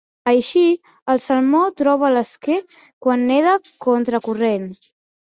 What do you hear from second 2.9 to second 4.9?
quan neda contracorrent.